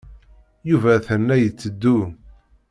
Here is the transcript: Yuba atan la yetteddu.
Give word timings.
Yuba 0.69 0.89
atan 0.97 1.21
la 1.27 1.35
yetteddu. 1.43 1.97